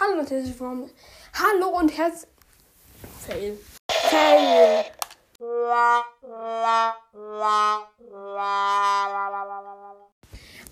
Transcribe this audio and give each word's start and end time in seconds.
Hallo 0.00 0.18
und 0.18 0.28
herzlich 0.28 0.58
willkommen. 0.58 0.90
Hallo 1.34 1.78
und 1.78 1.96
herzlich. 1.96 2.28
Fail. 3.24 3.56
Fail. 3.88 4.84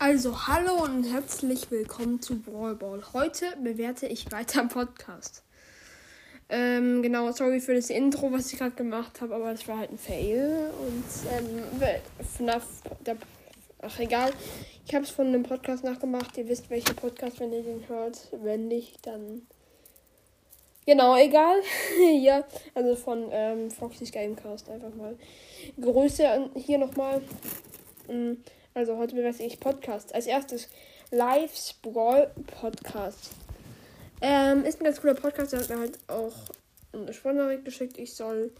Also, 0.00 0.48
hallo 0.48 0.82
und 0.82 1.04
herzlich 1.04 1.70
willkommen 1.70 2.20
zu 2.20 2.40
Brawl 2.40 2.74
Ball. 2.74 3.00
Heute 3.12 3.56
bewerte 3.62 4.08
ich 4.08 4.32
weiter 4.32 4.64
Podcast. 4.64 5.44
Ähm, 6.48 7.00
genau, 7.02 7.30
sorry 7.30 7.60
für 7.60 7.76
das 7.76 7.90
Intro, 7.90 8.32
was 8.32 8.52
ich 8.52 8.58
gerade 8.58 8.74
gemacht 8.74 9.20
habe, 9.20 9.36
aber 9.36 9.52
es 9.52 9.68
war 9.68 9.78
halt 9.78 9.92
ein 9.92 9.98
Fail. 9.98 10.68
Und 10.80 11.04
ähm, 11.30 12.26
FNAF, 12.36 12.64
der, 13.06 13.16
ach 13.82 13.98
egal. 13.98 14.32
Ich 14.86 14.94
habe 14.94 15.04
es 15.04 15.10
von 15.10 15.26
einem 15.26 15.42
Podcast 15.42 15.84
nachgemacht. 15.84 16.36
Ihr 16.38 16.48
wisst, 16.48 16.70
welcher 16.70 16.94
Podcast, 16.94 17.40
wenn 17.40 17.52
ihr 17.52 17.62
den 17.62 17.86
hört. 17.88 18.28
Wenn 18.32 18.68
nicht, 18.68 19.06
dann. 19.06 19.46
Genau, 20.86 21.16
egal. 21.16 21.60
ja, 22.20 22.44
also 22.74 22.96
von 22.96 23.28
ähm, 23.30 23.70
Foxy's 23.70 24.10
Gamecast 24.10 24.68
einfach 24.70 24.94
mal. 24.94 25.16
Grüße 25.80 26.50
hier 26.56 26.78
nochmal. 26.78 27.22
Mm, 28.08 28.34
also 28.74 28.96
heute 28.96 29.14
bewerte 29.14 29.42
ich 29.42 29.60
Podcast. 29.60 30.14
Als 30.14 30.26
erstes 30.26 30.68
Live 31.10 31.54
Sprawl 31.56 32.30
Podcast. 32.60 33.30
Ähm, 34.20 34.64
ist 34.64 34.80
ein 34.80 34.84
ganz 34.84 35.00
cooler 35.00 35.14
Podcast. 35.14 35.52
Der 35.52 35.60
hat 35.60 35.68
mir 35.68 35.78
halt 35.78 35.98
auch 36.08 36.34
eine 36.92 37.12
Sprachnachricht 37.12 37.64
geschickt. 37.64 37.98
Ich 37.98 38.14
soll 38.14 38.52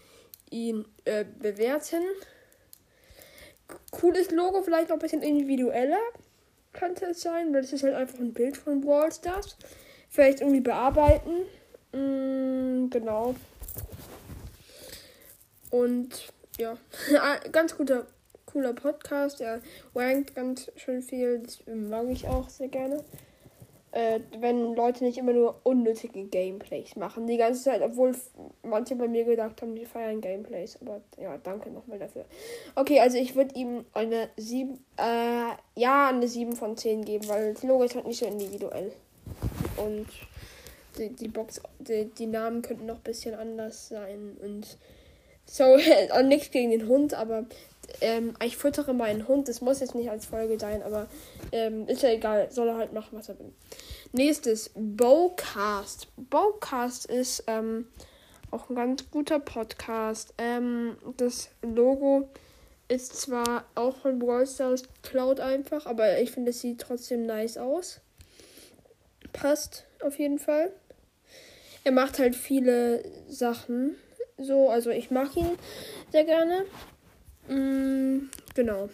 ihn 0.50 0.84
äh, 1.04 1.24
bewerten. 1.24 2.02
Cooles 3.90 4.30
Logo, 4.30 4.62
vielleicht 4.62 4.88
noch 4.88 4.96
ein 4.96 5.00
bisschen 5.00 5.22
individueller. 5.22 6.00
Könnte 6.72 7.06
es 7.06 7.20
sein, 7.20 7.52
weil 7.52 7.64
es 7.64 7.72
ist 7.72 7.82
halt 7.82 7.94
einfach 7.94 8.18
ein 8.18 8.32
Bild 8.32 8.56
von 8.56 8.80
Brawl 8.80 9.12
Stars. 9.12 9.56
Vielleicht 10.08 10.40
irgendwie 10.40 10.60
bearbeiten. 10.60 11.42
Mm, 11.92 12.88
genau. 12.90 13.34
Und 15.70 16.32
ja, 16.58 16.76
ganz 17.52 17.76
guter, 17.76 18.06
cooler 18.46 18.72
Podcast. 18.72 19.40
Er 19.40 19.60
rankt 19.94 20.34
ganz 20.34 20.70
schön 20.76 21.02
viel. 21.02 21.40
Das 21.40 21.60
mag 21.66 22.06
ich 22.10 22.26
auch 22.28 22.48
sehr 22.48 22.68
gerne. 22.68 23.04
Äh, 23.92 24.20
wenn 24.38 24.74
Leute 24.74 25.04
nicht 25.04 25.18
immer 25.18 25.34
nur 25.34 25.60
unnötige 25.64 26.24
Gameplays 26.24 26.96
machen. 26.96 27.26
Die 27.26 27.36
ganze 27.36 27.62
Zeit, 27.62 27.82
obwohl 27.82 28.16
manche 28.62 28.96
bei 28.96 29.06
mir 29.06 29.24
gedacht 29.24 29.60
haben, 29.60 29.74
die 29.74 29.84
feiern 29.84 30.22
Gameplays. 30.22 30.78
Aber 30.80 31.02
ja, 31.20 31.36
danke 31.36 31.70
nochmal 31.70 31.98
dafür. 31.98 32.24
Okay, 32.74 33.00
also 33.00 33.18
ich 33.18 33.36
würde 33.36 33.54
ihm 33.54 33.84
eine 33.92 34.30
7, 34.38 34.82
äh, 34.96 35.80
ja, 35.80 36.08
eine 36.08 36.26
7 36.26 36.56
von 36.56 36.74
10 36.74 37.04
geben, 37.04 37.28
weil 37.28 37.52
das 37.52 37.62
Logo 37.64 37.84
ist 37.84 37.94
halt 37.94 38.06
nicht 38.06 38.18
so 38.18 38.24
individuell. 38.24 38.92
Und 39.76 40.06
die, 40.96 41.10
die 41.10 41.28
Box, 41.28 41.60
die, 41.78 42.06
die 42.06 42.26
Namen 42.26 42.62
könnten 42.62 42.86
noch 42.86 42.96
ein 42.96 43.02
bisschen 43.02 43.34
anders 43.34 43.88
sein. 43.88 44.38
Und 44.42 44.78
so, 45.44 45.76
nichts 46.24 46.50
gegen 46.50 46.70
den 46.70 46.88
Hund, 46.88 47.12
aber 47.12 47.44
ähm, 48.00 48.34
ich 48.44 48.56
füttere 48.56 48.94
meinen 48.94 49.28
Hund. 49.28 49.48
Das 49.48 49.60
muss 49.60 49.80
jetzt 49.80 49.94
nicht 49.94 50.10
als 50.10 50.26
Folge 50.26 50.58
sein, 50.58 50.82
aber 50.82 51.08
ähm, 51.52 51.86
ist 51.88 52.02
ja 52.02 52.10
egal. 52.10 52.50
Soll 52.50 52.68
er 52.68 52.76
halt 52.76 52.92
machen, 52.92 53.18
was 53.18 53.28
er 53.28 53.38
will. 53.38 53.52
Nächstes, 54.12 54.70
Bowcast. 54.74 56.08
Bowcast 56.16 57.06
ist 57.06 57.44
ähm, 57.46 57.86
auch 58.50 58.68
ein 58.68 58.76
ganz 58.76 59.10
guter 59.10 59.38
Podcast. 59.40 60.34
Ähm, 60.38 60.96
das 61.16 61.50
Logo 61.62 62.28
ist 62.88 63.18
zwar 63.18 63.64
auch 63.74 63.96
von 63.96 64.18
Brawl 64.18 64.46
Stars 64.46 64.82
Cloud 65.02 65.40
einfach, 65.40 65.86
aber 65.86 66.20
ich 66.20 66.30
finde, 66.30 66.50
es 66.50 66.60
sieht 66.60 66.80
trotzdem 66.80 67.24
nice 67.24 67.56
aus. 67.56 68.00
Passt 69.32 69.86
auf 70.02 70.18
jeden 70.18 70.38
Fall. 70.38 70.72
Er 71.84 71.92
macht 71.92 72.18
halt 72.18 72.36
viele 72.36 73.02
Sachen. 73.28 73.96
So, 74.36 74.68
also 74.68 74.90
ich 74.90 75.10
mag 75.10 75.36
ihn 75.36 75.58
sehr 76.10 76.24
gerne. 76.24 76.64
Mm, 77.52 78.30
genau. 78.54 78.88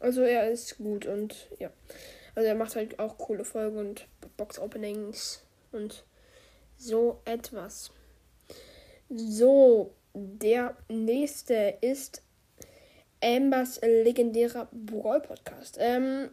Also 0.00 0.22
er 0.22 0.50
ist 0.50 0.76
gut 0.78 1.06
und 1.06 1.48
ja. 1.58 1.70
Also 2.34 2.48
er 2.48 2.54
macht 2.54 2.76
halt 2.76 2.98
auch 2.98 3.16
coole 3.16 3.44
Folgen 3.44 3.78
und 3.78 4.06
Box-Openings 4.36 5.42
und 5.72 6.04
so 6.76 7.20
etwas. 7.24 7.90
So, 9.08 9.94
der 10.12 10.76
nächste 10.88 11.78
ist 11.80 12.22
Ambers 13.22 13.80
legendärer 13.82 14.68
Brawl 14.72 15.20
Podcast. 15.20 15.78
Ähm, 15.80 16.28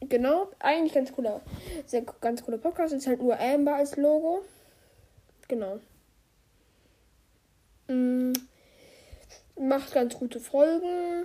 genau, 0.00 0.50
eigentlich 0.60 0.94
ganz 0.94 1.12
cooler, 1.12 1.40
sehr 1.86 2.02
ganz 2.20 2.44
cooler 2.44 2.58
Podcast. 2.58 2.94
Ist 2.94 3.08
halt 3.08 3.20
nur 3.20 3.38
Amber 3.40 3.76
als 3.76 3.96
Logo. 3.96 4.44
Genau. 5.48 5.80
Mm, 7.88 8.32
macht 9.58 9.92
ganz 9.92 10.14
gute 10.14 10.40
Folgen. 10.40 11.17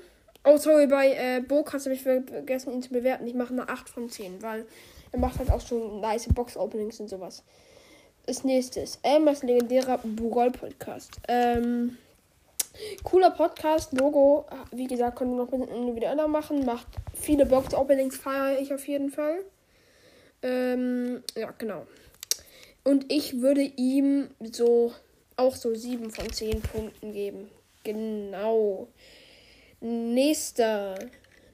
Oh, 0.46 0.58
sorry, 0.58 0.88
bei 0.88 1.14
äh, 1.14 1.42
Bocast 1.42 1.86
habe 1.86 1.96
ich 1.96 2.02
vergessen, 2.02 2.74
ihn 2.74 2.82
zu 2.82 2.90
bewerten. 2.90 3.26
Ich 3.26 3.34
mache 3.34 3.54
eine 3.54 3.70
8 3.70 3.90
von 3.90 4.10
10, 4.10 4.42
weil 4.42 4.66
er 5.12 5.20
macht 5.20 5.40
halt 5.40 5.50
auch 5.50 5.66
schon 5.66 6.02
nice 6.02 6.28
Box-Openings 6.34 7.00
und 7.00 7.10
sowas. 7.10 7.44
Das 8.26 8.44
nächste 8.44 8.82
ist 8.82 9.00
Elmers 9.04 9.44
legendärer 9.44 10.00
Burol 10.00 10.52
Podcast. 10.52 11.12
Ähm, 11.28 11.98
cooler 13.04 13.32
Podcast, 13.32 13.94
Logo, 13.94 14.46
wie 14.72 14.88
gesagt, 14.88 15.18
können 15.18 15.32
wir 15.32 15.46
noch 15.46 15.52
ein 15.52 15.62
bisschen 15.62 15.76
individueller 15.76 16.28
machen. 16.28 16.66
Macht 16.66 16.88
viele 17.14 17.46
Box-Openings, 17.46 18.18
feiere 18.18 18.60
ich 18.60 18.74
auf 18.74 18.88
jeden 18.88 19.12
Fall. 19.12 19.46
Ähm, 20.42 21.24
ja, 21.38 21.52
genau. 21.58 21.86
Und 22.84 23.12
ich 23.12 23.42
würde 23.42 23.62
ihm 23.62 24.30
so 24.52 24.94
auch 25.38 25.56
so 25.56 25.74
7 25.74 26.12
von 26.12 26.32
10 26.32 26.62
Punkten 26.62 27.14
geben. 27.14 27.50
Genau. 27.84 28.88
Nächster. 29.86 30.96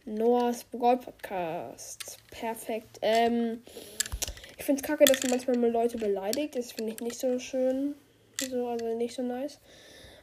Noahs 0.06 0.64
Brawl 0.66 0.98
Podcast. 0.98 2.20
Perfekt. 2.30 3.00
Ähm, 3.02 3.64
ich 4.56 4.64
finde 4.64 4.84
es 4.84 4.88
kacke, 4.88 5.04
dass 5.06 5.24
man 5.24 5.32
manchmal 5.32 5.58
mal 5.58 5.72
Leute 5.72 5.98
beleidigt. 5.98 6.56
Das 6.56 6.74
finde 6.74 6.94
ich 6.94 7.00
nicht 7.00 7.18
so 7.18 7.40
schön. 7.40 7.96
So, 8.40 8.68
also 8.68 8.94
nicht 8.94 9.16
so 9.16 9.24
nice. 9.24 9.58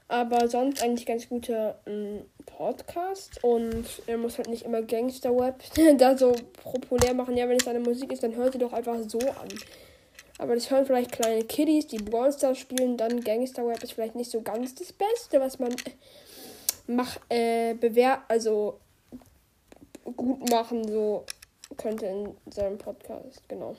Aber 0.06 0.46
sonst 0.46 0.84
eigentlich 0.84 1.04
ganz 1.04 1.28
guter 1.28 1.80
ähm, 1.84 2.20
Podcast. 2.46 3.42
Und 3.42 3.86
er 4.06 4.18
muss 4.18 4.38
halt 4.38 4.50
nicht 4.50 4.62
immer 4.62 4.82
Gangster-Web 4.82 5.64
da 5.98 6.16
so 6.16 6.36
populär 6.62 7.12
machen. 7.12 7.36
Ja, 7.36 7.48
wenn 7.48 7.56
es 7.56 7.64
seine 7.64 7.80
Musik 7.80 8.12
ist, 8.12 8.22
dann 8.22 8.36
hört 8.36 8.52
sie 8.52 8.60
doch 8.60 8.72
einfach 8.72 9.00
so 9.08 9.18
an. 9.18 9.48
Aber 10.38 10.54
das 10.54 10.70
hören 10.70 10.86
vielleicht 10.86 11.10
kleine 11.10 11.42
Kiddies, 11.42 11.88
die 11.88 11.98
Brawl 11.98 12.32
Stars 12.32 12.58
spielen. 12.58 12.96
Dann 12.96 13.20
Gangster-Web 13.20 13.82
ist 13.82 13.94
vielleicht 13.94 14.14
nicht 14.14 14.30
so 14.30 14.42
ganz 14.42 14.76
das 14.76 14.92
Beste, 14.92 15.40
was 15.40 15.58
man 15.58 15.74
mach, 16.86 17.18
äh, 17.28 17.74
bewer 17.74 18.22
also 18.28 18.80
gut 20.16 20.48
machen, 20.50 20.86
so 20.86 21.24
könnte 21.76 22.06
in 22.06 22.36
seinem 22.50 22.78
Podcast, 22.78 23.42
genau. 23.48 23.76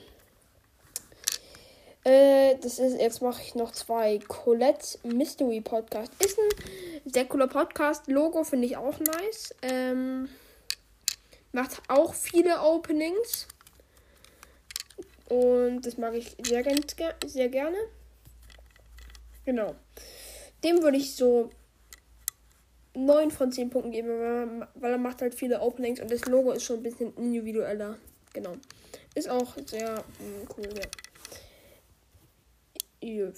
Äh, 2.04 2.56
das 2.62 2.78
ist, 2.78 2.98
jetzt 2.98 3.20
mache 3.20 3.42
ich 3.42 3.54
noch 3.54 3.72
zwei. 3.72 4.18
Colette 4.28 4.98
Mystery 5.02 5.60
Podcast. 5.60 6.12
Ist 6.24 6.38
ein 6.38 7.10
sehr 7.10 7.26
cooler 7.26 7.48
Podcast. 7.48 8.06
Logo 8.06 8.44
finde 8.44 8.66
ich 8.66 8.76
auch 8.76 8.98
nice. 8.98 9.54
Ähm, 9.62 10.28
macht 11.52 11.82
auch 11.88 12.14
viele 12.14 12.60
Openings. 12.62 13.48
Und 15.28 15.82
das 15.82 15.98
mag 15.98 16.14
ich 16.14 16.34
sehr, 16.42 16.64
sehr 17.26 17.48
gerne. 17.48 17.76
Genau. 19.44 19.74
Dem 20.64 20.82
würde 20.82 20.96
ich 20.96 21.14
so 21.14 21.50
9 22.98 23.30
von 23.30 23.52
10 23.52 23.70
Punkten 23.70 23.92
geben, 23.92 24.64
weil 24.74 24.92
er 24.92 24.98
macht 24.98 25.22
halt 25.22 25.34
viele 25.34 25.60
Openings 25.60 26.00
und 26.00 26.10
das 26.10 26.24
Logo 26.26 26.52
ist 26.52 26.64
schon 26.64 26.78
ein 26.78 26.82
bisschen 26.82 27.14
individueller. 27.16 27.96
Genau. 28.32 28.54
Ist 29.14 29.28
auch 29.28 29.56
sehr 29.66 29.94
mh, 29.94 30.54
cool, 30.56 30.68
ja. 33.00 33.32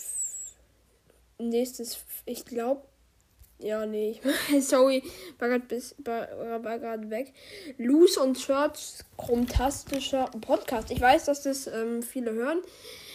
Nächstes, 1.38 2.04
ich 2.26 2.44
glaube, 2.44 2.82
ja, 3.58 3.84
nee, 3.84 4.18
sorry, 4.60 5.02
war 5.38 5.48
gerade 5.48 5.86
war, 6.04 7.10
weg. 7.10 7.34
Loose 7.76 8.18
und 8.20 8.38
Shirts, 8.38 9.04
chromatistischer 9.18 10.30
Podcast. 10.40 10.90
Ich 10.90 11.00
weiß, 11.00 11.26
dass 11.26 11.42
das 11.42 11.66
ähm, 11.66 12.02
viele 12.02 12.32
hören. 12.32 12.60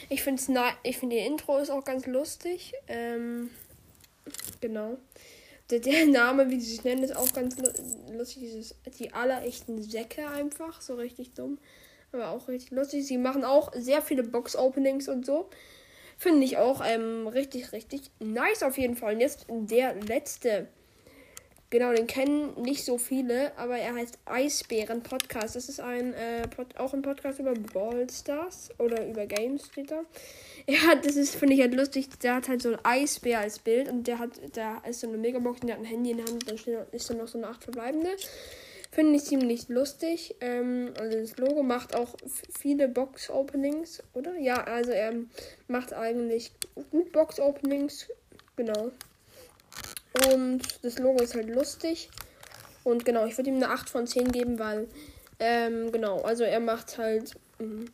Ich 0.09 0.21
finde 0.21 0.41
ich 0.83 0.98
finde 1.00 1.15
ihr 1.15 1.25
Intro 1.25 1.57
ist 1.57 1.71
auch 1.71 1.83
ganz 1.83 2.06
lustig. 2.06 2.74
Ähm, 2.88 3.50
genau. 4.62 4.98
Der, 5.69 5.79
der, 5.79 6.06
Name, 6.07 6.50
wie 6.50 6.59
sie 6.59 6.71
sich 6.71 6.83
nennen, 6.83 7.03
ist 7.03 7.15
auch 7.15 7.31
ganz 7.33 7.56
lustig. 8.12 8.39
Dieses, 8.39 8.75
die 9.00 9.13
allerechten 9.13 9.81
Säcke 9.81 10.27
einfach. 10.27 10.81
So 10.81 10.95
richtig 10.95 11.33
dumm. 11.33 11.57
Aber 12.12 12.29
auch 12.29 12.47
richtig 12.47 12.71
lustig. 12.71 13.06
Sie 13.06 13.17
machen 13.17 13.44
auch 13.44 13.71
sehr 13.75 14.01
viele 14.01 14.23
Box-Openings 14.23 15.09
und 15.09 15.25
so. 15.25 15.50
Finde 16.17 16.45
ich 16.45 16.57
auch 16.57 16.81
ähm, 16.85 17.27
richtig, 17.27 17.73
richtig 17.73 18.03
nice 18.19 18.63
auf 18.63 18.77
jeden 18.77 18.95
Fall. 18.95 19.15
Und 19.15 19.19
jetzt 19.19 19.47
der 19.50 19.95
letzte 19.95 20.67
Genau, 21.75 21.92
den 21.92 22.07
kennen 22.07 22.54
nicht 22.62 22.86
so 22.86 22.98
viele, 22.98 23.51
aber 23.57 23.75
er 23.75 23.95
heißt 23.95 24.19
Eisbären 24.24 25.04
Podcast. 25.04 25.57
Das 25.57 25.68
ist 25.68 25.81
ein 25.81 26.13
äh, 26.13 26.48
Pod 26.48 26.68
auch 26.77 26.94
ein 26.94 27.01
Podcast 27.01 27.39
über 27.39 27.54
Ballstars 27.54 28.69
oder 28.77 29.06
über 29.06 29.25
Games 29.25 29.66
steht 29.66 29.92
da. 29.92 30.00
Er 30.68 30.81
hat, 30.83 31.06
das 31.06 31.18
ist, 31.18 31.36
finde 31.36 31.56
ich 31.56 31.60
halt 31.60 31.74
lustig, 31.74 32.07
der 32.24 32.36
hat 32.36 32.48
halt 32.48 32.62
so 32.62 32.72
ein 32.72 32.80
Eisbär 32.83 33.39
als 33.39 33.60
Bild 33.60 33.89
und 33.89 34.07
der 34.07 34.19
hat, 34.19 34.30
da 34.54 34.77
ist 34.89 35.01
so 35.01 35.10
eine 35.10 35.18
Megabox 35.18 35.60
und 35.60 35.68
der 35.68 35.75
hat 35.75 35.83
ein 35.83 35.86
Handy 35.86 36.12
in 36.12 36.18
der 36.18 36.25
Hand, 36.27 36.50
da 36.50 36.56
steht, 36.56 36.77
ist 36.94 37.10
dann 37.10 37.18
noch 37.18 37.27
so 37.27 37.38
eine 37.38 37.48
acht 37.48 37.66
verbleibende. 37.66 38.12
Finde 38.92 39.18
ich 39.18 39.25
ziemlich 39.25 39.68
lustig. 39.68 40.36
Ähm, 40.39 40.94
also 40.98 41.19
das 41.19 41.36
Logo 41.36 41.62
macht 41.62 41.94
auch 41.94 42.16
viele 42.57 42.88
Box-Openings, 42.88 44.01
oder? 44.13 44.38
Ja, 44.38 44.63
also 44.63 44.92
er 44.92 45.13
macht 45.68 45.92
eigentlich 45.92 46.54
gut 46.89 47.12
Box-Openings. 47.12 48.07
Genau. 48.56 48.92
Und 50.31 50.62
das 50.81 51.00
Logo 51.00 51.21
ist 51.21 51.35
halt 51.35 51.50
lustig. 51.50 52.09
Und 52.83 53.03
genau, 53.06 53.25
ich 53.25 53.38
würde 53.38 53.50
ihm 53.50 53.56
eine 53.56 53.69
8 53.69 53.89
von 53.89 54.07
10 54.07 54.31
geben, 54.31 54.59
weil, 54.59 54.88
ähm, 55.39 55.91
genau, 55.91 56.21
also 56.21 56.44
er 56.44 56.59
macht 56.59 56.97
halt 56.97 57.33
ähm, 57.59 57.85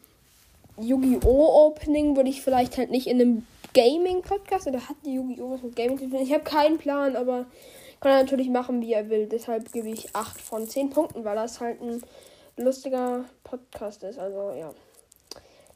Yu-Gi-Oh! 0.77 1.67
Opening, 1.67 2.15
würde 2.15 2.29
ich 2.29 2.41
vielleicht 2.41 2.77
halt 2.77 2.91
nicht 2.91 3.07
in 3.07 3.21
einem 3.21 3.47
Gaming-Podcast, 3.73 4.67
oder 4.67 4.89
hat 4.89 4.97
die 5.05 5.13
Yu-Gi-Oh! 5.13 5.51
was 5.51 5.63
mit 5.63 5.75
Gaming 5.75 5.97
zu 5.97 6.09
tun? 6.09 6.19
Ich 6.21 6.33
habe 6.33 6.43
keinen 6.43 6.77
Plan, 6.77 7.15
aber 7.15 7.45
kann 8.01 8.11
er 8.11 8.23
natürlich 8.23 8.49
machen, 8.49 8.81
wie 8.81 8.93
er 8.93 9.09
will. 9.09 9.27
Deshalb 9.27 9.71
gebe 9.71 9.89
ich 9.89 10.15
8 10.15 10.41
von 10.41 10.67
10 10.67 10.89
Punkten, 10.89 11.23
weil 11.23 11.35
das 11.35 11.59
halt 11.61 11.81
ein 11.81 12.01
lustiger 12.57 13.25
Podcast 13.43 14.03
ist. 14.03 14.19
Also, 14.19 14.51
ja. 14.57 14.73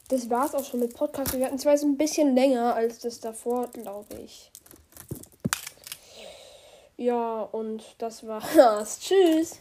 Das 0.09 0.29
war's 0.29 0.53
auch 0.53 0.65
schon 0.65 0.81
mit 0.81 0.95
Podcast. 0.95 1.37
Wir 1.37 1.45
hatten 1.45 1.57
zwar 1.57 1.73
jetzt 1.73 1.83
ein 1.83 1.97
bisschen 1.97 2.35
länger 2.35 2.75
als 2.75 2.99
das 2.99 3.19
davor, 3.19 3.67
glaube 3.69 4.15
ich. 4.23 4.51
Ja, 6.97 7.41
und 7.41 7.83
das 7.97 8.25
war's. 8.25 8.99
Tschüss. 9.01 9.59